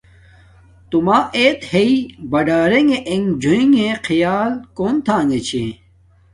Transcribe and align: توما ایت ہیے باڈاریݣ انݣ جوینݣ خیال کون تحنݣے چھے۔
توما 0.89 1.17
ایت 1.37 1.59
ہیے 1.71 1.89
باڈاریݣ 2.31 2.87
انݣ 3.11 3.25
جوینݣ 3.41 3.75
خیال 4.05 4.51
کون 4.77 4.95
تحنݣے 5.05 5.39
چھے۔ 5.47 5.63